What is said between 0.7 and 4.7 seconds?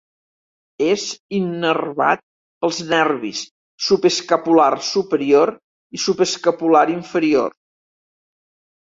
És innervat pels nervis subescapular